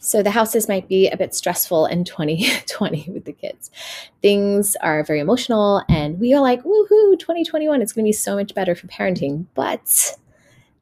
[0.00, 3.70] So the houses might be a bit stressful in 2020 with the kids.
[4.22, 8.36] Things are very emotional, and we are like, woohoo, 2021, it's going to be so
[8.36, 9.46] much better for parenting.
[9.54, 10.16] But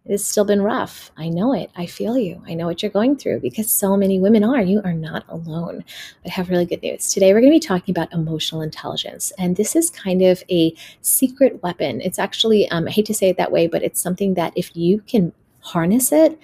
[0.04, 1.10] it has still been rough.
[1.16, 1.70] I know it.
[1.74, 2.40] I feel you.
[2.46, 4.62] I know what you're going through because so many women are.
[4.62, 5.84] You are not alone.
[6.22, 7.12] But I have really good news.
[7.12, 9.32] Today, we're going to be talking about emotional intelligence.
[9.36, 12.00] And this is kind of a secret weapon.
[12.02, 14.76] It's actually, um, I hate to say it that way, but it's something that if
[14.76, 16.38] you can harness it,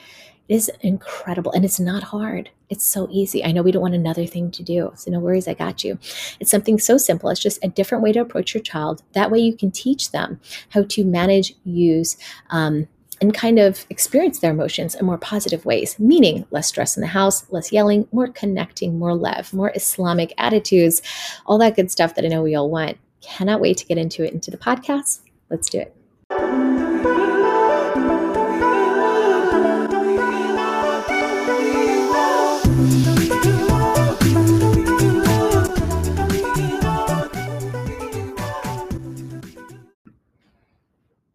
[0.48, 2.50] it is incredible and it's not hard.
[2.72, 3.44] It's so easy.
[3.44, 4.92] I know we don't want another thing to do.
[4.96, 5.98] So, no worries, I got you.
[6.40, 7.28] It's something so simple.
[7.28, 9.02] It's just a different way to approach your child.
[9.12, 12.16] That way, you can teach them how to manage, use,
[12.48, 12.88] um,
[13.20, 17.08] and kind of experience their emotions in more positive ways, meaning less stress in the
[17.08, 21.02] house, less yelling, more connecting, more love, more Islamic attitudes,
[21.44, 22.96] all that good stuff that I know we all want.
[23.20, 25.20] Cannot wait to get into it into the podcast.
[25.50, 25.94] Let's do it.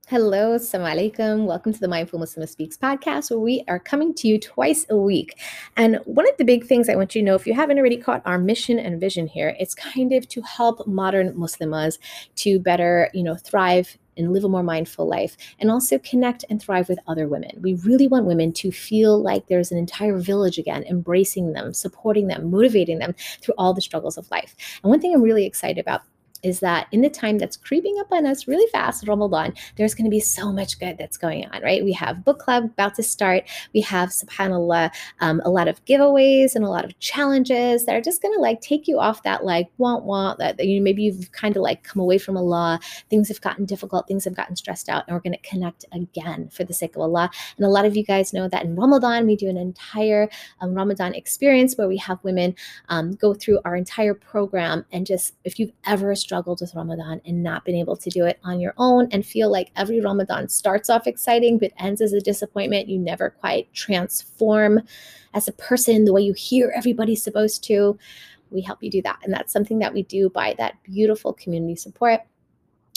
[0.10, 1.46] Hello, assalamu alaikum.
[1.48, 4.96] Welcome to the Mindful Muslim Speaks podcast, where we are coming to you twice a
[4.96, 5.38] week.
[5.76, 7.98] And one of the big things I want you to know, if you haven't already
[7.98, 12.00] caught our mission and vision here, it's kind of to help modern Muslimas
[12.38, 16.62] to better, you know, thrive and live a more mindful life and also connect and
[16.62, 17.60] thrive with other women.
[17.62, 22.28] We really want women to feel like there's an entire village again, embracing them, supporting
[22.28, 24.56] them, motivating them through all the struggles of life.
[24.82, 26.04] And one thing I'm really excited about
[26.48, 30.06] is that in the time that's creeping up on us really fast, Ramadan, there's going
[30.06, 31.84] to be so much good that's going on, right?
[31.84, 33.44] We have book club about to start.
[33.74, 38.02] We have, subhanAllah, um, a lot of giveaways and a lot of challenges that are
[38.02, 41.04] just going to like take you off that like want want that you know, maybe
[41.04, 42.80] you've kind of like come away from Allah.
[43.10, 44.08] Things have gotten difficult.
[44.08, 47.02] Things have gotten stressed out, and we're going to connect again for the sake of
[47.02, 47.30] Allah.
[47.58, 50.30] And a lot of you guys know that in Ramadan we do an entire
[50.62, 52.56] um, Ramadan experience where we have women
[52.90, 57.42] um, go through our entire program and just if you've ever struggled with Ramadan and
[57.42, 60.90] not been able to do it on your own and feel like every Ramadan starts
[60.90, 64.82] off exciting but ends as a disappointment, you never quite transform
[65.34, 67.98] as a person the way you hear everybody's supposed to,
[68.50, 69.20] we help you do that.
[69.24, 72.22] And that's something that we do by that beautiful community support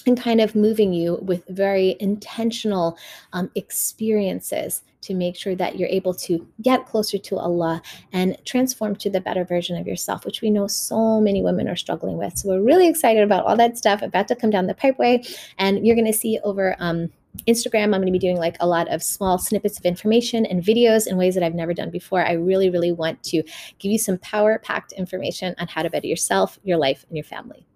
[0.07, 2.97] and kind of moving you with very intentional
[3.33, 8.97] um, experiences to make sure that you're able to get closer to Allah and transform
[8.97, 12.37] to the better version of yourself, which we know so many women are struggling with.
[12.37, 15.27] So we're really excited about all that stuff about to come down the pipeway.
[15.59, 17.11] And you're going to see over um,
[17.47, 20.63] Instagram, I'm going to be doing like a lot of small snippets of information and
[20.63, 22.25] videos in ways that I've never done before.
[22.25, 23.43] I really, really want to
[23.79, 27.25] give you some power packed information on how to better yourself, your life, and your
[27.25, 27.67] family.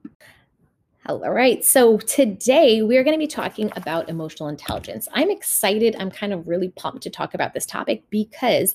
[1.06, 1.62] All right.
[1.62, 5.06] So today we're going to be talking about emotional intelligence.
[5.12, 5.94] I'm excited.
[5.98, 8.74] I'm kind of really pumped to talk about this topic because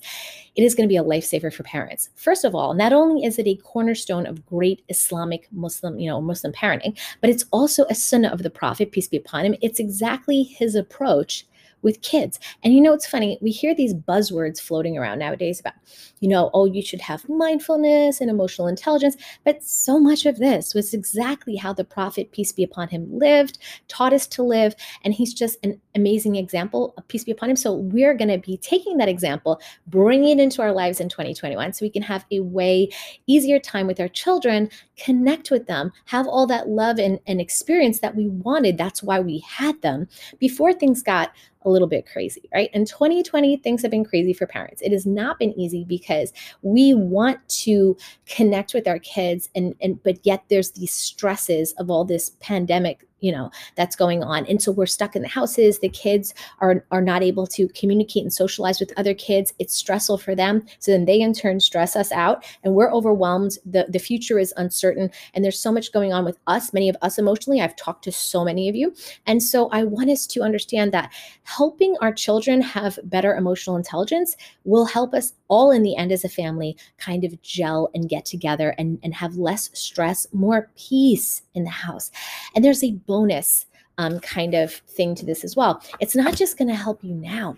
[0.56, 2.10] it is going to be a lifesaver for parents.
[2.14, 6.22] First of all, not only is it a cornerstone of great Islamic Muslim, you know,
[6.22, 9.56] Muslim parenting, but it's also a sunnah of the Prophet, peace be upon him.
[9.64, 11.48] It's exactly his approach
[11.82, 12.40] with kids.
[12.64, 15.74] And you know, it's funny, we hear these buzzwords floating around nowadays about,
[16.20, 19.16] you know, oh, you should have mindfulness and emotional intelligence.
[19.44, 23.60] But so much of this was exactly how the Prophet, peace be upon him, lived,
[23.88, 24.76] taught us to live.
[25.04, 27.56] And he's just an amazing example peace be upon him.
[27.56, 31.74] So we're going to be taking that example, bringing it into our lives in 2021
[31.74, 32.90] so we can have a way
[33.28, 38.00] easier time with our children, connect with them, have all that love and, and experience
[38.00, 38.78] that we wanted.
[38.78, 40.08] That's why we had them
[40.40, 41.32] before things got
[41.64, 42.70] a little bit crazy, right?
[42.74, 44.82] In 2020, things have been crazy for parents.
[44.82, 46.32] It has not been easy because
[46.62, 51.90] we want to connect with our kids and and but yet there's these stresses of
[51.90, 54.46] all this pandemic you know that's going on.
[54.48, 55.80] And so we're stuck in the houses.
[55.80, 59.54] The kids are are not able to communicate and socialize with other kids.
[59.60, 60.66] It's stressful for them.
[60.80, 63.58] So then they in turn stress us out and we're overwhelmed.
[63.66, 66.98] The the future is uncertain and there's so much going on with us many of
[67.02, 67.62] us emotionally.
[67.62, 68.94] I've talked to so many of you.
[69.26, 71.12] And so i want us to understand that
[71.44, 76.24] helping our children have better emotional intelligence will help us all in the end as
[76.24, 81.42] a family kind of gel and get together and, and have less stress more peace
[81.56, 82.12] in the house.
[82.56, 83.66] And there's a bonus
[83.98, 85.82] um, kind of thing to this as well.
[86.00, 87.58] It's not just going to help you now.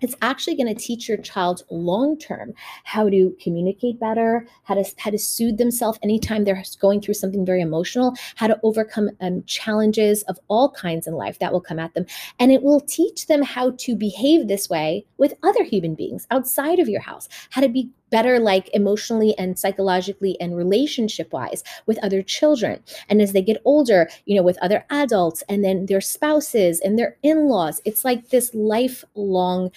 [0.00, 2.52] It's actually going to teach your child long term
[2.84, 7.46] how to communicate better, how to how to soothe themselves anytime they're going through something
[7.46, 11.78] very emotional, how to overcome um, challenges of all kinds in life that will come
[11.78, 12.06] at them,
[12.40, 16.78] and it will teach them how to behave this way with other human beings outside
[16.78, 21.98] of your house, how to be better like emotionally and psychologically and relationship wise with
[22.04, 26.00] other children and as they get older you know with other adults and then their
[26.00, 29.68] spouses and their in-laws it's like this lifelong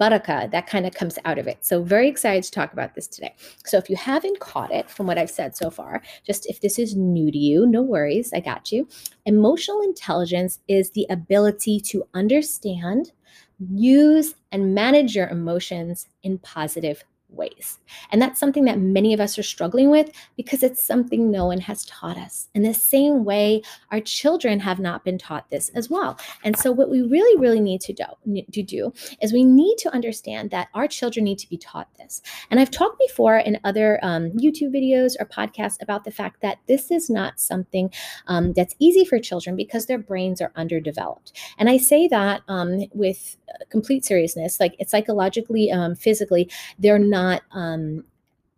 [0.00, 1.58] barakah that kind of comes out of it.
[1.60, 3.34] So, very excited to talk about this today.
[3.64, 6.78] So, if you haven't caught it from what I've said so far, just if this
[6.78, 8.88] is new to you, no worries, I got you.
[9.26, 13.12] Emotional intelligence is the ability to understand,
[13.58, 17.78] use, and manage your emotions in positive ways.
[18.10, 21.60] And that's something that many of us are struggling with because it's something no one
[21.60, 22.48] has taught us.
[22.54, 26.18] In the same way, our children have not been taught this as well.
[26.44, 29.92] And so, what we really, really need to do, to do is we need to
[29.94, 32.22] understand that our children need to be taught this.
[32.50, 36.58] And I've talked before in other um, YouTube videos or podcasts about the fact that
[36.66, 37.90] this is not something
[38.26, 41.32] um, that's easy for children because their brains are underdeveloped.
[41.58, 43.36] And I say that um, with
[43.70, 47.19] complete seriousness, like it's psychologically, um, physically, they're not
[47.52, 48.04] um,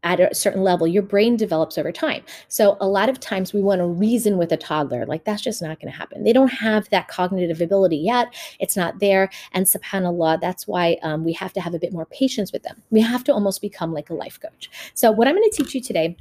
[0.05, 2.25] at a certain level, your brain develops over time.
[2.49, 5.62] So a lot of times we want to reason with a toddler, like that's just
[5.62, 6.25] not going to happen.
[6.25, 8.35] They don't have that cognitive ability yet.
[8.59, 9.31] It's not there.
[9.53, 12.82] And subhanAllah, that's why um, we have to have a bit more patience with them.
[12.91, 14.70] We have to almost become like a life coach.
[14.94, 16.17] So what I'm going to teach you today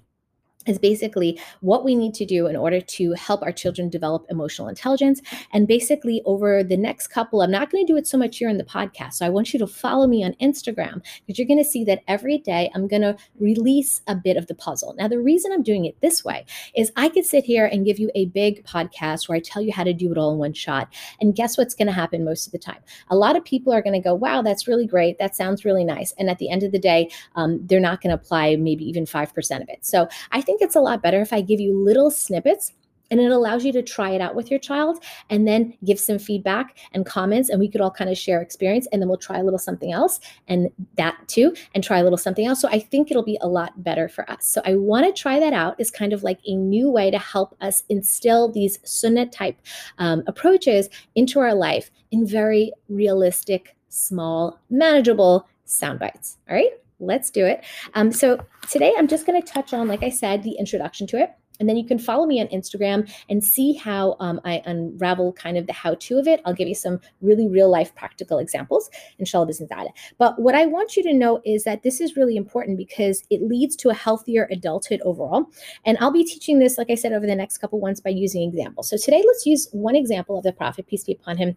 [0.68, 4.68] is basically what we need to do in order to help our children develop emotional
[4.68, 5.22] intelligence.
[5.54, 8.50] And basically, over the next couple, I'm not going to do it so much here
[8.50, 9.14] in the podcast.
[9.14, 12.04] So I want you to follow me on Instagram because you're going to see that
[12.08, 14.94] every day I'm going to release a bit of the puzzle.
[14.98, 18.00] Now, the reason I'm doing it this way is I could sit here and give
[18.00, 20.54] you a big podcast where I tell you how to do it all in one
[20.54, 20.94] shot.
[21.20, 22.80] And guess what's going to happen most of the time?
[23.10, 25.18] A lot of people are going to go, wow, that's really great.
[25.20, 26.14] That sounds really nice.
[26.18, 29.06] And at the end of the day, um, they're not going to apply maybe even
[29.06, 29.86] 5% of it.
[29.86, 32.74] So I think think it's a lot better if I give you little snippets
[33.10, 36.20] and it allows you to try it out with your child and then give some
[36.20, 39.38] feedback and comments and we could all kind of share experience and then we'll try
[39.38, 40.20] a little something else
[40.50, 42.60] and that too and try a little something else.
[42.60, 44.46] So i think it'll be a lot better for us.
[44.46, 45.80] So i want to try that out.
[45.80, 49.58] As kind of like a new way to help us instill these sunnah type
[50.00, 56.38] um, approaches into our life in very realistic small manageable sound bites.
[56.50, 57.66] All right let's do it.
[57.96, 58.40] Um, so
[58.70, 61.32] today I'm just going to touch on, like I said, the introduction to it.
[61.60, 65.60] And then you can follow me on Instagram and see how um, I unravel kind
[65.60, 66.42] of the how to of it.
[66.44, 68.90] I'll give you some really real life practical examples,
[69.20, 69.90] inshallah bismillah.
[70.18, 73.44] But what I want you to know is that this is really important because it
[73.44, 75.46] leads to a healthier adulthood overall.
[75.86, 78.42] And I'll be teaching this, like I said, over the next couple ones by using
[78.42, 78.90] examples.
[78.90, 81.56] So today, let's use one example of the Prophet, peace be upon him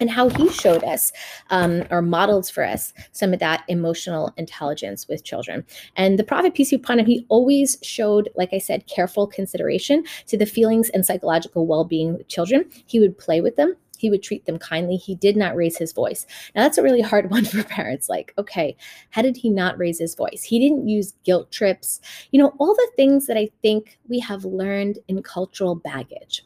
[0.00, 1.12] and how he showed us
[1.50, 5.64] um, or modeled for us some of that emotional intelligence with children.
[5.96, 10.04] And the Prophet, peace be upon him, he always showed, like I said, careful consideration
[10.26, 12.64] to the feelings and psychological well being of children.
[12.86, 13.76] He would play with them.
[13.98, 14.96] He would treat them kindly.
[14.96, 16.24] He did not raise his voice.
[16.54, 18.08] Now, that's a really hard one for parents.
[18.08, 18.76] Like, okay,
[19.10, 20.44] how did he not raise his voice?
[20.44, 22.00] He didn't use guilt trips.
[22.30, 26.44] You know, all the things that I think we have learned in cultural baggage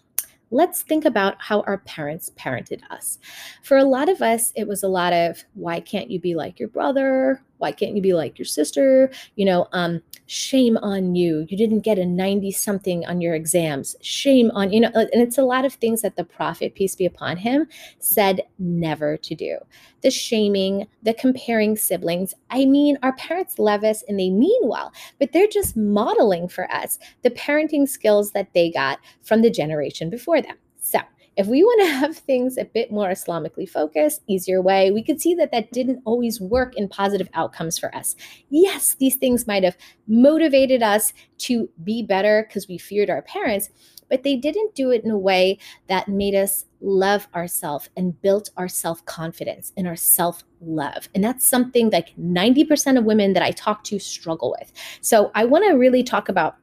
[0.52, 3.18] let's think about how our parents parented us.
[3.62, 6.60] For a lot of us, it was a lot of, why can't you be like
[6.60, 7.42] your brother?
[7.62, 9.12] Why can't you be like your sister?
[9.36, 11.46] You know, um, shame on you.
[11.48, 13.94] You didn't get a 90 something on your exams.
[14.00, 17.06] Shame on, you know, and it's a lot of things that the prophet, peace be
[17.06, 17.68] upon him,
[18.00, 19.58] said never to do.
[20.00, 22.34] The shaming, the comparing siblings.
[22.50, 26.68] I mean, our parents love us and they mean well, but they're just modeling for
[26.72, 30.56] us the parenting skills that they got from the generation before them.
[30.80, 30.98] So,
[31.36, 35.20] if we want to have things a bit more Islamically focused, easier way, we could
[35.20, 38.14] see that that didn't always work in positive outcomes for us.
[38.50, 39.76] Yes, these things might have
[40.06, 43.70] motivated us to be better because we feared our parents,
[44.10, 45.58] but they didn't do it in a way
[45.88, 51.08] that made us love ourselves and built our self confidence and our self love.
[51.14, 54.72] And that's something like 90% of women that I talk to struggle with.
[55.00, 56.56] So I want to really talk about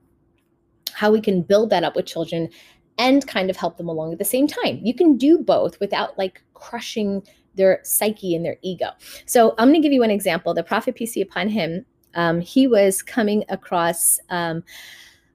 [0.94, 2.50] how we can build that up with children
[3.00, 4.80] and kind of help them along at the same time.
[4.84, 7.24] You can do both without like crushing
[7.56, 8.92] their psyche and their ego.
[9.26, 10.54] So I'm going to give you an example.
[10.54, 14.20] The Prophet, peace be upon him, um, he was coming across.
[14.30, 14.64] Um,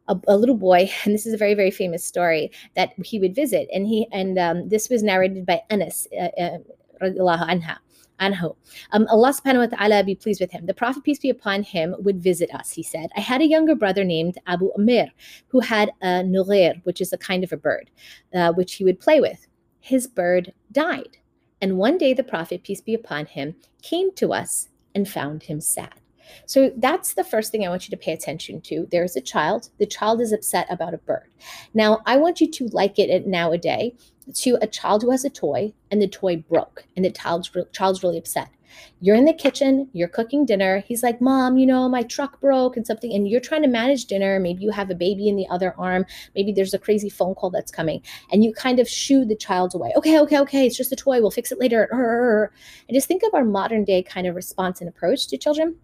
[0.07, 3.35] a, a, little boy, and this is a very, very famous story that he would
[3.35, 6.59] visit, and he and um, this was narrated by Anas, uh, uh,
[7.01, 7.79] anha
[8.21, 8.57] anhu.
[8.93, 10.67] Um, Allah subhanahu wa ta'ala be pleased with him.
[10.67, 13.11] The Prophet, peace be upon him, would visit us, he said.
[13.17, 15.09] I had a younger brother named Abu Amir
[15.49, 17.91] who had a nughair, which is a kind of a bird,
[18.35, 19.47] uh, which he would play with.
[19.81, 21.19] His bird died.
[21.61, 25.61] And one day the Prophet, peace be upon him, came to us and found him
[25.61, 26.01] sad.
[26.47, 28.87] So that's the first thing I want you to pay attention to.
[28.91, 29.71] There's a child.
[29.79, 31.29] The child is upset about a bird.
[31.75, 33.97] Now, I want you to like it now a day
[34.33, 38.03] to a child who has a toy and the toy broke and the child's, child's
[38.03, 38.49] really upset.
[39.01, 40.83] You're in the kitchen, you're cooking dinner.
[40.87, 44.07] He's like, Mom, you know, my truck broke and something, and you're trying to manage
[44.07, 44.41] dinner.
[44.41, 46.07] Maybe you have a baby in the other arm.
[46.35, 48.03] Maybe there's a crazy phone call that's coming,
[48.33, 49.93] and you kind of shoo the child away.
[49.97, 51.21] Okay, okay, okay, it's just a toy.
[51.21, 52.51] We'll fix it later.
[52.89, 55.77] And just think of our modern day kind of response and approach to children.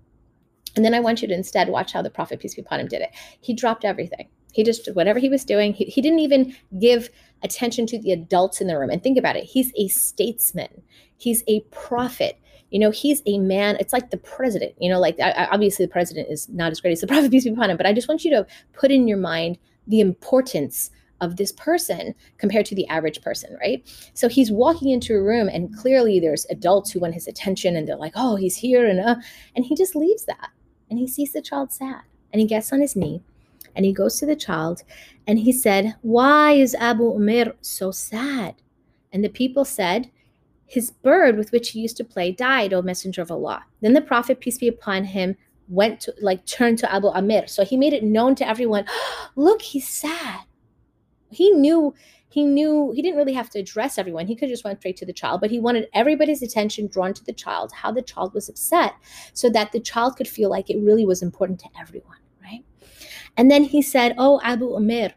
[0.76, 2.88] And then I want you to instead watch how the Prophet, peace be upon him,
[2.88, 3.10] did it.
[3.40, 4.28] He dropped everything.
[4.52, 7.08] He just, whatever he was doing, he, he didn't even give
[7.42, 8.90] attention to the adults in the room.
[8.90, 10.82] And think about it he's a statesman,
[11.16, 12.38] he's a prophet.
[12.70, 13.76] You know, he's a man.
[13.80, 14.74] It's like the president.
[14.78, 17.42] You know, like I, obviously the president is not as great as the prophet, peace
[17.42, 17.76] be upon him.
[17.76, 22.14] But I just want you to put in your mind the importance of this person
[22.38, 23.84] compared to the average person, right?
[24.14, 27.88] So he's walking into a room and clearly there's adults who want his attention and
[27.88, 29.16] they're like, "Oh, he's here," and uh,
[29.56, 30.50] and he just leaves that
[30.88, 33.22] and he sees the child sad and he gets on his knee
[33.74, 34.82] and he goes to the child
[35.26, 38.56] and he said, Why is Abu Umair so sad?
[39.12, 40.10] And the people said,
[40.66, 43.64] His bird with which he used to play died, O Messenger of Allah.
[43.80, 45.36] Then the Prophet, peace be upon him,
[45.68, 47.46] went to like turned to Abu Amir.
[47.46, 48.84] So he made it known to everyone,
[49.36, 50.40] look, he's sad.
[51.30, 51.94] He knew
[52.30, 54.28] he knew he didn't really have to address everyone.
[54.28, 57.24] He could just went straight to the child, but he wanted everybody's attention drawn to
[57.24, 58.94] the child, how the child was upset,
[59.32, 62.19] so that the child could feel like it really was important to everyone?
[63.40, 65.14] And then he said, Oh, Abu Umair,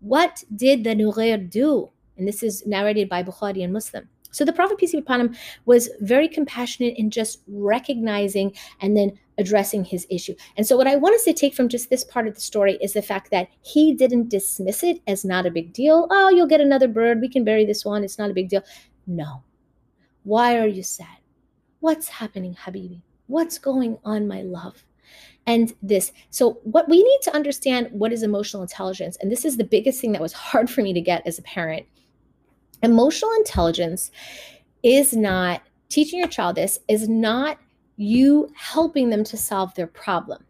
[0.00, 1.88] what did the Nughair do?
[2.18, 4.10] And this is narrated by Bukhari and Muslim.
[4.30, 8.52] So the Prophet, peace be upon him, was very compassionate in just recognizing
[8.82, 10.34] and then addressing his issue.
[10.58, 12.76] And so, what I want us to take from just this part of the story
[12.82, 16.08] is the fact that he didn't dismiss it as not a big deal.
[16.10, 17.22] Oh, you'll get another bird.
[17.22, 18.04] We can bury this one.
[18.04, 18.62] It's not a big deal.
[19.06, 19.44] No.
[20.24, 21.22] Why are you sad?
[21.80, 23.00] What's happening, Habibi?
[23.28, 24.84] What's going on, my love?
[25.46, 26.12] And this.
[26.30, 29.16] So, what we need to understand what is emotional intelligence.
[29.20, 31.42] And this is the biggest thing that was hard for me to get as a
[31.42, 31.86] parent.
[32.82, 34.10] Emotional intelligence
[34.82, 37.58] is not teaching your child this, is not
[37.96, 40.44] you helping them to solve their problem.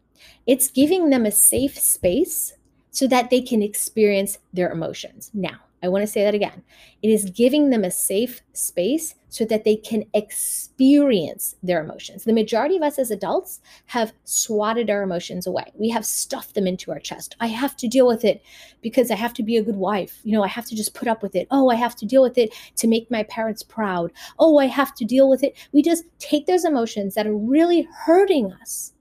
[0.47, 2.53] It's giving them a safe space
[2.91, 5.31] so that they can experience their emotions.
[5.33, 6.63] Now, I want to say that again.
[7.01, 12.23] It is giving them a safe space so that they can experience their emotions.
[12.23, 15.73] The majority of us as adults have swatted our emotions away.
[15.75, 17.35] We have stuffed them into our chest.
[17.41, 18.41] I have to deal with it
[18.81, 20.21] because I have to be a good wife.
[20.23, 21.47] You know, I have to just put up with it.
[21.51, 24.13] Oh, I have to deal with it to make my parents proud.
[24.39, 25.57] Oh, I have to deal with it.
[25.73, 28.93] We just take those emotions that are really hurting us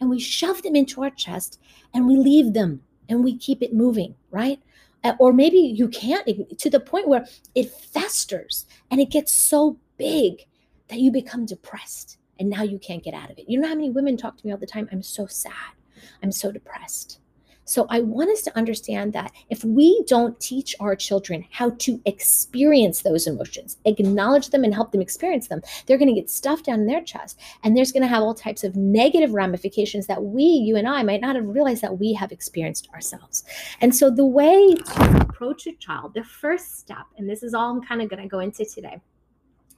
[0.00, 1.60] and we shove them into our chest
[1.94, 4.60] and we leave them and we keep it moving, right?
[5.04, 6.26] Uh, or maybe you can't
[6.58, 10.46] to the point where it festers and it gets so big
[10.88, 13.48] that you become depressed and now you can't get out of it.
[13.48, 14.88] You know how many women talk to me all the time?
[14.90, 15.74] I'm so sad.
[16.22, 17.20] I'm so depressed.
[17.64, 22.00] So I want us to understand that if we don't teach our children how to
[22.04, 26.66] experience those emotions, acknowledge them and help them experience them, they're going to get stuffed
[26.66, 27.40] down in their chest.
[27.62, 31.02] And there's going to have all types of negative ramifications that we, you and I,
[31.02, 33.44] might not have realized that we have experienced ourselves.
[33.80, 37.70] And so the way to approach a child, the first step, and this is all
[37.70, 39.00] I'm kind of going to go into today,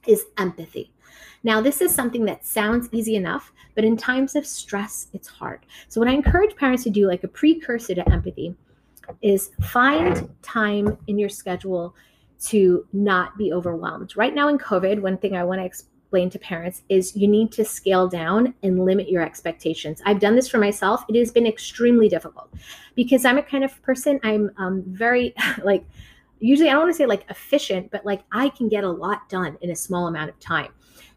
[0.05, 0.91] is empathy.
[1.43, 5.65] Now, this is something that sounds easy enough, but in times of stress, it's hard.
[5.87, 8.55] So, what I encourage parents to do, like a precursor to empathy,
[9.21, 11.95] is find time in your schedule
[12.39, 14.15] to not be overwhelmed.
[14.15, 17.51] Right now in COVID, one thing I want to explain to parents is you need
[17.53, 20.01] to scale down and limit your expectations.
[20.05, 21.03] I've done this for myself.
[21.09, 22.53] It has been extremely difficult
[22.95, 25.85] because I'm a kind of person, I'm um, very like,
[26.39, 29.29] usually I don't want to say like efficient, but like I can get a lot
[29.29, 30.71] done in a small amount of time.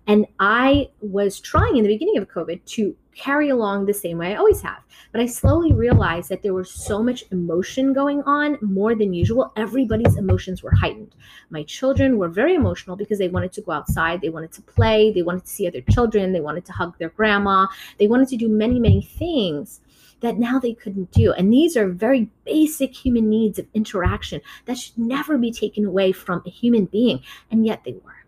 [0.07, 4.33] And I was trying in the beginning of COVID to carry along the same way
[4.33, 4.79] I always have.
[5.13, 9.53] But I slowly realized that there was so much emotion going on more than usual.
[9.57, 11.15] Everybody's emotions were heightened.
[11.51, 15.13] My children were very emotional because they wanted to go outside, they wanted to play,
[15.13, 17.67] they wanted to see other children, they wanted to hug their grandma,
[17.99, 19.81] they wanted to do many, many things
[20.21, 21.33] that now they couldn't do.
[21.33, 26.13] And these are very basic human needs of interaction that should never be taken away
[26.13, 27.23] from a human being.
[27.51, 28.21] And yet they were.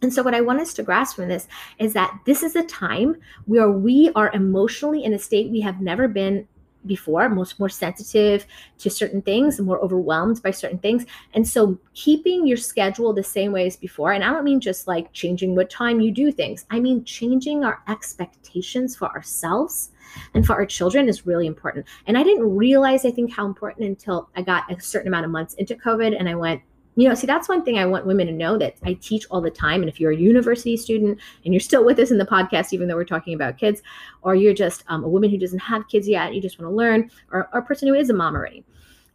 [0.00, 1.48] And so, what I want us to grasp from this
[1.78, 5.80] is that this is a time where we are emotionally in a state we have
[5.80, 6.46] never been
[6.86, 8.46] before, most more sensitive
[8.78, 11.04] to certain things, more overwhelmed by certain things.
[11.34, 14.86] And so, keeping your schedule the same way as before, and I don't mean just
[14.86, 19.90] like changing what time you do things, I mean changing our expectations for ourselves
[20.34, 21.86] and for our children is really important.
[22.06, 25.30] And I didn't realize, I think, how important until I got a certain amount of
[25.30, 26.62] months into COVID and I went,
[26.98, 29.40] you know, see, that's one thing I want women to know that I teach all
[29.40, 29.82] the time.
[29.82, 32.88] And if you're a university student and you're still with us in the podcast, even
[32.88, 33.82] though we're talking about kids,
[34.22, 36.74] or you're just um, a woman who doesn't have kids yet, you just want to
[36.74, 38.64] learn, or, or a person who is a mom already,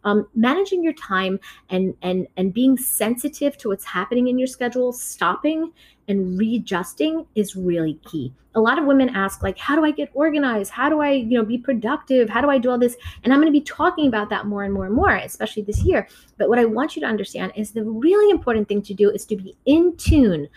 [0.04, 1.38] um, managing your time
[1.70, 5.72] and and and being sensitive to what's happening in your schedule stopping
[6.06, 8.32] and readjusting is really key.
[8.54, 10.70] A lot of women ask like how do i get organized?
[10.70, 12.28] How do i you know be productive?
[12.28, 12.96] How do i do all this?
[13.22, 15.82] And i'm going to be talking about that more and more and more especially this
[15.82, 16.06] year.
[16.38, 19.24] But what i want you to understand is the really important thing to do is
[19.26, 20.48] to be in tune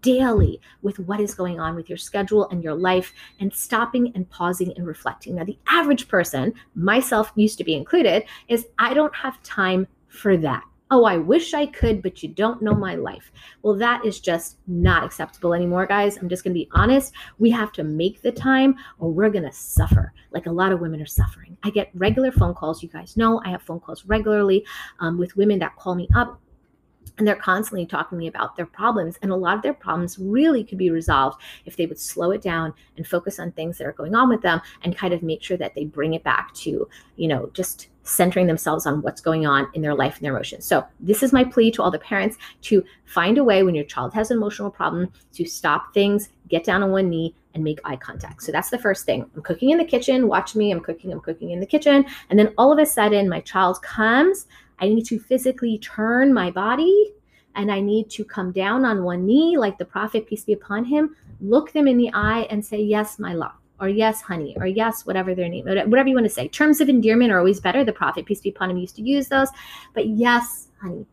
[0.00, 4.28] daily with what is going on with your schedule and your life and stopping and
[4.30, 5.36] pausing and reflecting.
[5.36, 10.36] Now, the average person, myself used to be included, is I don't have time for
[10.38, 10.64] that.
[10.88, 13.32] Oh, I wish I could, but you don't know my life.
[13.62, 16.16] Well, that is just not acceptable anymore, guys.
[16.16, 17.12] I'm just going to be honest.
[17.40, 20.78] We have to make the time or we're going to suffer like a lot of
[20.78, 21.56] women are suffering.
[21.64, 22.84] I get regular phone calls.
[22.84, 24.64] You guys know I have phone calls regularly
[25.00, 26.40] um, with women that call me up
[27.18, 30.18] and they're constantly talking to me about their problems and a lot of their problems
[30.18, 33.86] really could be resolved if they would slow it down and focus on things that
[33.86, 36.52] are going on with them and kind of make sure that they bring it back
[36.54, 40.32] to you know just centering themselves on what's going on in their life and their
[40.32, 43.74] emotions so this is my plea to all the parents to find a way when
[43.74, 47.64] your child has an emotional problem to stop things get down on one knee and
[47.64, 48.42] make eye contact.
[48.42, 49.28] So that's the first thing.
[49.34, 50.28] I'm cooking in the kitchen.
[50.28, 50.70] Watch me.
[50.70, 51.10] I'm cooking.
[51.10, 52.04] I'm cooking in the kitchen.
[52.30, 54.46] And then all of a sudden, my child comes
[54.78, 57.12] I need to physically turn my body
[57.54, 60.84] and I need to come down on one knee, like the prophet, peace be upon
[60.84, 64.66] him, look them in the eye and say, Yes, my love, or Yes, honey, or
[64.66, 66.48] Yes, whatever their name, whatever you want to say.
[66.48, 67.84] Terms of endearment are always better.
[67.84, 69.48] The prophet, peace be upon him, used to use those.
[69.94, 71.06] But yes, honey,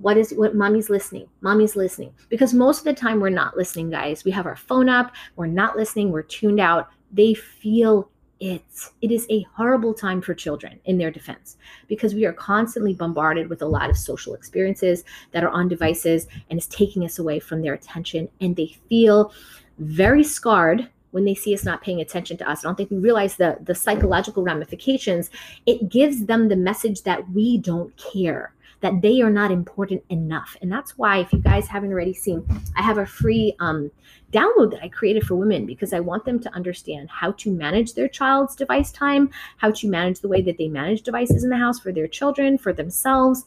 [0.00, 3.90] what is what mommy's listening mommy's listening because most of the time we're not listening
[3.90, 8.08] guys we have our phone up we're not listening we're tuned out they feel
[8.40, 8.62] it
[9.02, 11.56] it is a horrible time for children in their defense
[11.88, 16.28] because we are constantly bombarded with a lot of social experiences that are on devices
[16.48, 19.32] and is taking us away from their attention and they feel
[19.78, 22.64] very scarred when they see us not paying attention to us.
[22.64, 25.30] I don't think we realize the the psychological ramifications.
[25.66, 30.56] It gives them the message that we don't care that they are not important enough.
[30.62, 33.90] And that's why, if you guys haven't already seen, I have a free um,
[34.32, 37.94] download that I created for women because I want them to understand how to manage
[37.94, 41.56] their child's device time, how to manage the way that they manage devices in the
[41.56, 43.44] house for their children, for themselves.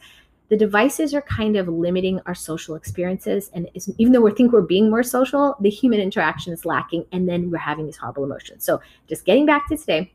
[0.49, 3.49] The devices are kind of limiting our social experiences.
[3.53, 7.05] And even though we think we're being more social, the human interaction is lacking.
[7.13, 8.65] And then we're having these horrible emotions.
[8.65, 10.11] So, just getting back to today,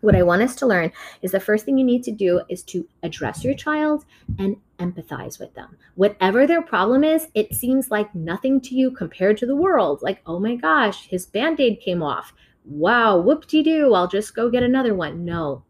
[0.00, 2.62] what I want us to learn is the first thing you need to do is
[2.64, 4.04] to address your child
[4.38, 5.76] and empathize with them.
[5.96, 10.00] Whatever their problem is, it seems like nothing to you compared to the world.
[10.02, 12.32] Like, oh my gosh, his band aid came off.
[12.64, 15.24] Wow, whoop de doo, I'll just go get another one.
[15.24, 15.64] No.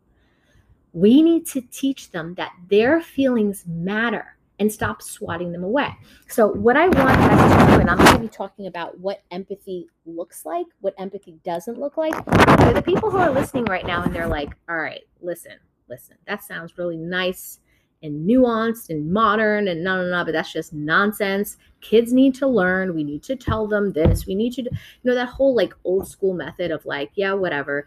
[0.93, 5.91] We need to teach them that their feelings matter and stop swatting them away.
[6.29, 9.23] So, what I want us to do, and I'm going to be talking about what
[9.31, 12.15] empathy looks like, what empathy doesn't look like.
[12.15, 15.55] For the people who are listening right now and they're like, all right, listen,
[15.89, 17.61] listen, that sounds really nice
[18.03, 21.57] and nuanced and modern and no, no, no, but that's just nonsense.
[21.81, 22.95] Kids need to learn.
[22.95, 24.27] We need to tell them this.
[24.27, 24.71] We need to, you
[25.05, 27.87] know, that whole like old school method of like, yeah, whatever.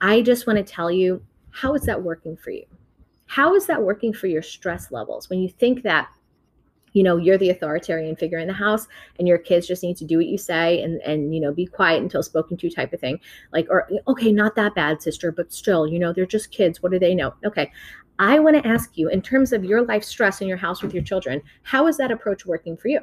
[0.00, 2.64] I just want to tell you, how is that working for you?
[3.26, 5.28] How is that working for your stress levels?
[5.28, 6.08] When you think that
[6.94, 10.04] you know you're the authoritarian figure in the house and your kids just need to
[10.04, 13.00] do what you say and and you know be quiet until spoken to type of
[13.00, 13.18] thing
[13.52, 16.82] like or okay not that bad sister but still you know they're just kids.
[16.82, 17.34] What do they know?
[17.44, 17.70] Okay.
[18.20, 20.94] I want to ask you in terms of your life stress in your house with
[20.94, 23.00] your children how is that approach working for you?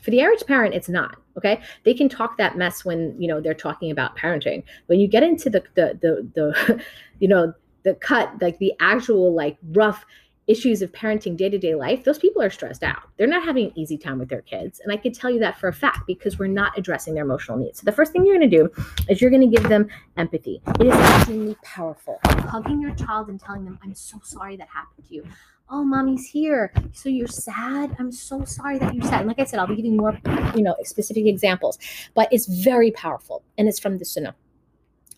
[0.00, 1.60] For the average parent it's not okay?
[1.84, 4.64] They can talk that mess when you know they're talking about parenting.
[4.86, 6.82] When you get into the the the, the
[7.20, 7.52] you know
[7.84, 10.04] the cut, like the actual like rough
[10.48, 13.02] issues of parenting day-to-day life, those people are stressed out.
[13.16, 14.80] They're not having an easy time with their kids.
[14.80, 17.56] And I can tell you that for a fact because we're not addressing their emotional
[17.58, 17.78] needs.
[17.80, 18.68] So the first thing you're going to do
[19.08, 20.60] is you're going to give them empathy.
[20.80, 22.18] It is extremely powerful.
[22.24, 25.24] Hugging your child and telling them, I'm so sorry that happened to you.
[25.70, 26.72] Oh, mommy's here.
[26.92, 27.94] So you're sad?
[27.98, 29.20] I'm so sorry that you're sad.
[29.20, 30.18] And like I said, I'll be giving more,
[30.56, 31.78] you know, specific examples,
[32.14, 33.44] but it's very powerful.
[33.56, 34.34] And it's from the Sunnah.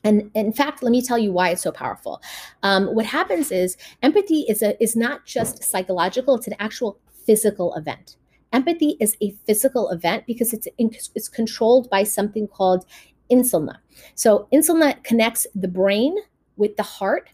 [0.05, 2.21] And in fact, let me tell you why it's so powerful.
[2.63, 7.75] Um, what happens is empathy is a is not just psychological; it's an actual physical
[7.75, 8.17] event.
[8.53, 12.85] Empathy is a physical event because it's in, it's controlled by something called
[13.29, 13.81] insula.
[14.15, 16.17] So insula connects the brain
[16.57, 17.31] with the heart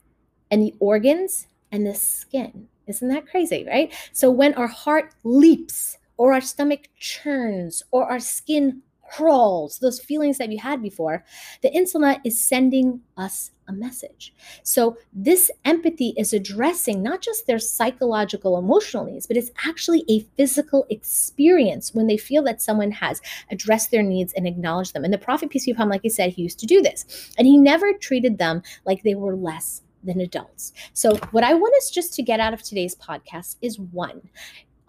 [0.50, 2.68] and the organs and the skin.
[2.87, 3.92] Isn't that crazy, right?
[4.12, 10.38] So when our heart leaps or our stomach churns or our skin crawls, those feelings
[10.38, 11.25] that you had before,
[11.62, 14.35] the insulin is sending us a message.
[14.62, 20.20] So, this empathy is addressing not just their psychological, emotional needs, but it's actually a
[20.37, 23.20] physical experience when they feel that someone has
[23.51, 25.05] addressed their needs and acknowledged them.
[25.05, 27.33] And the Prophet, peace be upon him, like he said, he used to do this.
[27.38, 30.73] And he never treated them like they were less than adults.
[30.92, 34.23] So, what I want us just to get out of today's podcast is one,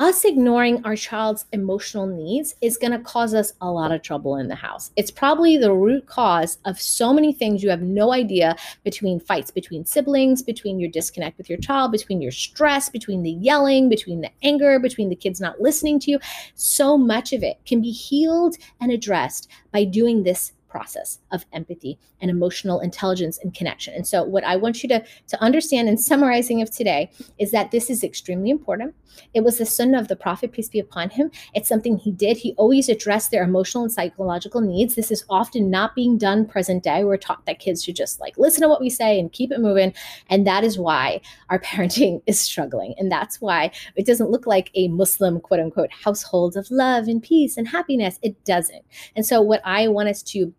[0.01, 4.37] us ignoring our child's emotional needs is going to cause us a lot of trouble
[4.37, 4.89] in the house.
[4.95, 9.51] It's probably the root cause of so many things you have no idea between fights
[9.51, 14.21] between siblings, between your disconnect with your child, between your stress, between the yelling, between
[14.21, 16.19] the anger, between the kids not listening to you.
[16.55, 21.99] So much of it can be healed and addressed by doing this process of empathy
[22.21, 23.93] and emotional intelligence and connection.
[23.93, 27.71] And so, what I want you to, to understand in summarizing of today is that
[27.71, 28.95] this is extremely important.
[29.33, 31.31] It was the sunnah of the Prophet, peace be upon him.
[31.53, 32.37] It's something he did.
[32.37, 34.95] He always addressed their emotional and psychological needs.
[34.95, 37.03] This is often not being done present day.
[37.03, 39.59] We're taught that kids should just like listen to what we say and keep it
[39.59, 39.93] moving.
[40.29, 42.95] And that is why our parenting is struggling.
[42.97, 47.21] And that's why it doesn't look like a Muslim, quote unquote, household of love and
[47.21, 48.19] peace and happiness.
[48.21, 48.83] It doesn't.
[49.15, 50.53] And so, what I want us to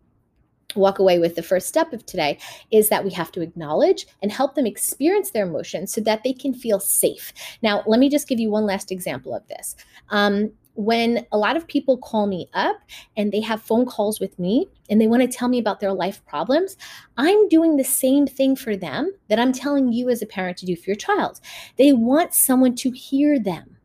[0.75, 2.37] walk away with the first step of today
[2.71, 6.33] is that we have to acknowledge and help them experience their emotions so that they
[6.33, 7.33] can feel safe.
[7.61, 9.75] Now, let me just give you one last example of this.
[10.09, 12.77] Um, when a lot of people call me up
[13.15, 15.93] and they have phone calls with me and they want to tell me about their
[15.93, 16.77] life problems,
[17.17, 20.65] I'm doing the same thing for them that I'm telling you as a parent to
[20.65, 21.39] do for your child.
[21.77, 23.77] They want someone to hear them.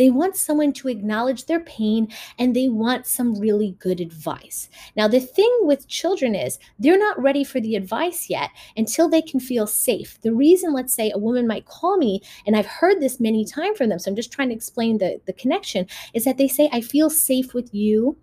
[0.00, 2.08] They want someone to acknowledge their pain
[2.38, 4.70] and they want some really good advice.
[4.96, 9.20] Now, the thing with children is they're not ready for the advice yet until they
[9.20, 10.18] can feel safe.
[10.22, 13.76] The reason, let's say, a woman might call me, and I've heard this many times
[13.76, 16.70] from them, so I'm just trying to explain the, the connection, is that they say,
[16.72, 18.16] I feel safe with you.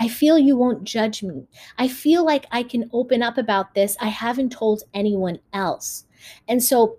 [0.00, 1.46] I feel you won't judge me.
[1.76, 3.98] I feel like I can open up about this.
[4.00, 6.06] I haven't told anyone else.
[6.48, 6.96] And so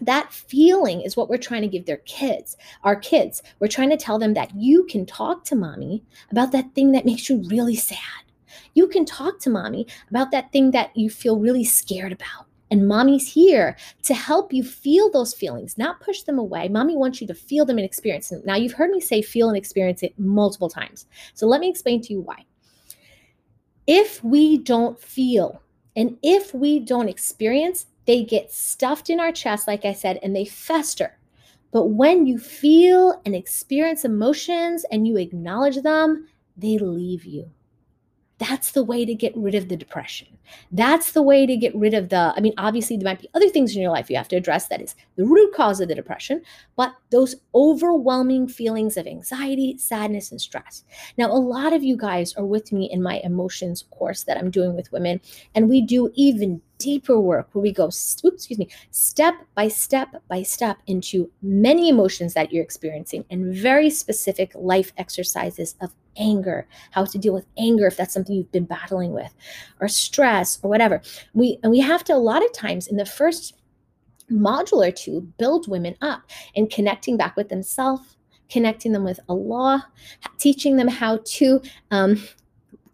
[0.00, 3.42] that feeling is what we're trying to give their kids, our kids.
[3.58, 7.06] We're trying to tell them that you can talk to mommy about that thing that
[7.06, 7.98] makes you really sad.
[8.74, 12.46] You can talk to mommy about that thing that you feel really scared about.
[12.70, 16.68] And mommy's here to help you feel those feelings, not push them away.
[16.68, 18.42] Mommy wants you to feel them and experience them.
[18.44, 21.06] Now, you've heard me say feel and experience it multiple times.
[21.34, 22.44] So let me explain to you why.
[23.88, 25.62] If we don't feel
[25.96, 30.34] and if we don't experience, they get stuffed in our chest, like I said, and
[30.34, 31.18] they fester.
[31.72, 37.50] But when you feel and experience emotions and you acknowledge them, they leave you.
[38.40, 40.26] That's the way to get rid of the depression.
[40.72, 43.50] That's the way to get rid of the, I mean, obviously, there might be other
[43.50, 45.94] things in your life you have to address that is the root cause of the
[45.94, 46.40] depression,
[46.74, 50.84] but those overwhelming feelings of anxiety, sadness, and stress.
[51.18, 54.50] Now, a lot of you guys are with me in my emotions course that I'm
[54.50, 55.20] doing with women,
[55.54, 60.08] and we do even deeper work where we go, oops, excuse me, step by step
[60.28, 66.68] by step into many emotions that you're experiencing and very specific life exercises of anger,
[66.92, 69.34] how to deal with anger if that's something you've been battling with,
[69.80, 71.00] or stress or whatever.
[71.34, 73.54] We and we have to a lot of times in the first
[74.30, 76.22] module or two build women up
[76.54, 78.16] in connecting back with themselves
[78.50, 79.88] connecting them with Allah,
[80.38, 82.22] teaching them how to um,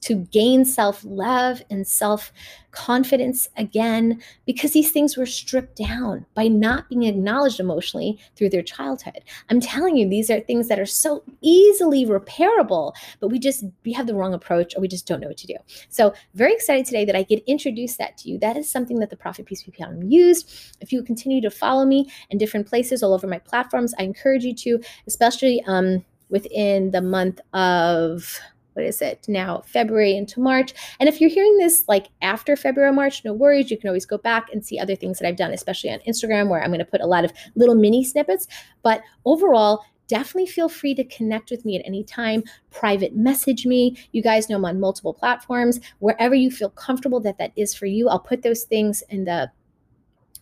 [0.06, 2.32] to gain self love and self
[2.70, 8.62] confidence again, because these things were stripped down by not being acknowledged emotionally through their
[8.62, 9.24] childhood.
[9.50, 13.92] I'm telling you, these are things that are so easily repairable, but we just we
[13.94, 15.56] have the wrong approach or we just don't know what to do.
[15.88, 18.38] So, very excited today that I could introduce that to you.
[18.38, 20.76] That is something that the Prophet Peace be upon him used.
[20.80, 24.44] If you continue to follow me in different places all over my platforms, I encourage
[24.44, 28.38] you to, especially um, within the month of
[28.76, 30.74] what is it now february into march.
[31.00, 34.18] And if you're hearing this like after february march no worries you can always go
[34.18, 36.84] back and see other things that i've done especially on instagram where i'm going to
[36.84, 38.46] put a lot of little mini snippets.
[38.82, 42.44] But overall definitely feel free to connect with me at any time.
[42.70, 43.96] Private message me.
[44.12, 45.80] You guys know i'm on multiple platforms.
[45.98, 49.50] Wherever you feel comfortable that that is for you i'll put those things in the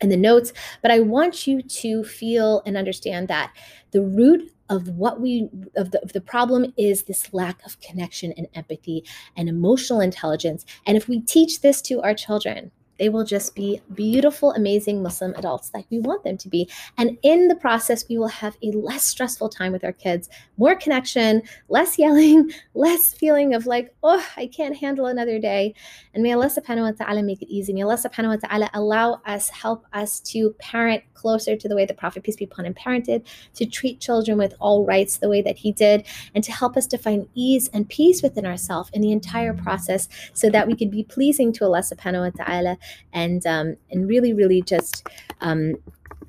[0.01, 0.53] in the notes
[0.83, 3.53] but i want you to feel and understand that
[3.93, 8.33] the root of what we of the, of the problem is this lack of connection
[8.33, 9.05] and empathy
[9.37, 10.65] and emotional intelligence.
[10.87, 12.71] And if we teach this to our children
[13.05, 16.67] they will just be beautiful, amazing Muslim adults like we want them to be.
[16.97, 20.75] And in the process, we will have a less stressful time with our kids, more
[20.75, 25.75] connection, less yelling, less feeling of like, oh, I can't handle another day.
[26.15, 27.75] And may Allah subhanahu wa ta'ala make it easy.
[27.75, 31.87] May Allah subhanahu wa ta'ala allow us, help us to parent closer to the way
[31.87, 35.41] the Prophet, peace be upon him, parented, to treat children with all rights the way
[35.43, 39.01] that he did, and to help us to find ease and peace within ourselves in
[39.01, 42.77] the entire process so that we could be pleasing to Allah subhanahu wa ta'ala
[43.13, 45.07] and um, and really, really just
[45.41, 45.77] um,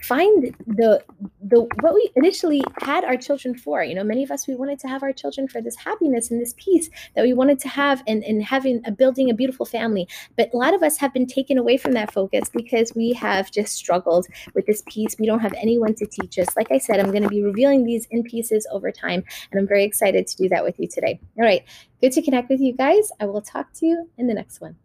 [0.01, 1.04] find the
[1.41, 3.84] the what we initially had our children for.
[3.84, 6.41] You know many of us we wanted to have our children for this happiness and
[6.41, 10.08] this peace that we wanted to have and in having a building a beautiful family.
[10.38, 13.51] But a lot of us have been taken away from that focus because we have
[13.51, 16.56] just struggled with this piece we don't have anyone to teach us.
[16.56, 19.67] Like i said i'm going to be revealing these in pieces over time and i'm
[19.67, 21.19] very excited to do that with you today.
[21.38, 21.63] All right.
[22.01, 23.12] Good to connect with you guys.
[23.19, 24.75] I will talk to you in the next one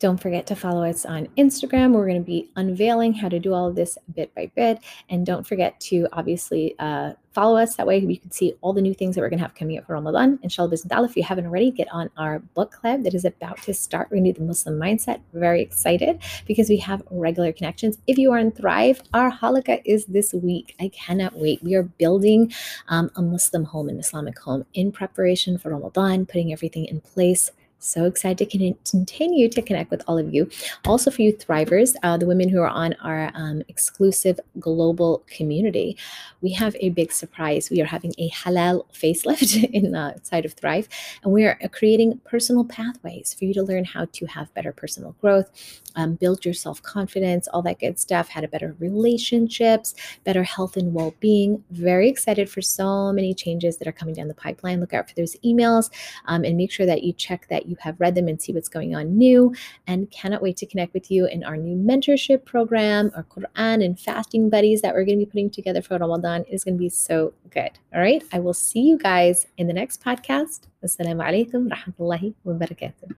[0.00, 1.92] Don't forget to follow us on Instagram.
[1.92, 4.80] We're going to be unveiling how to do all of this bit by bit.
[5.08, 7.76] And don't forget to obviously uh, follow us.
[7.76, 9.78] That way you can see all the new things that we're going to have coming
[9.78, 10.38] up for Ramadan.
[10.42, 11.04] Inshallah, bismillah.
[11.04, 14.08] If you haven't already, get on our book club that is about to start.
[14.10, 15.20] Renew the Muslim Mindset.
[15.32, 17.98] Very excited because we have regular connections.
[18.06, 20.74] If you are in Thrive, our halaqah is this week.
[20.80, 21.62] I cannot wait.
[21.62, 22.52] We are building
[22.88, 27.50] um, a Muslim home, an Islamic home in preparation for Ramadan, putting everything in place
[27.84, 30.48] so excited to continue to connect with all of you.
[30.86, 35.96] Also, for you Thrivers, uh, the women who are on our um, exclusive global community,
[36.40, 37.70] we have a big surprise.
[37.70, 40.88] We are having a halal facelift inside of Thrive,
[41.22, 45.14] and we are creating personal pathways for you to learn how to have better personal
[45.20, 49.94] growth, um, build your self confidence, all that good stuff, how to better relationships,
[50.24, 51.62] better health and well being.
[51.70, 54.80] Very excited for so many changes that are coming down the pipeline.
[54.80, 55.90] Look out for those emails
[56.26, 58.52] um, and make sure that you check that you you have read them and see
[58.52, 59.54] what's going on new.
[59.86, 63.98] And cannot wait to connect with you in our new mentorship program, our Quran and
[63.98, 66.44] fasting buddies that we're going to be putting together for Ramadan.
[66.48, 67.70] Is going to be so good.
[67.94, 68.22] All right.
[68.32, 70.68] I will see you guys in the next podcast.
[70.84, 73.12] Assalamu alaikum rahmatullahi wa barakatuh.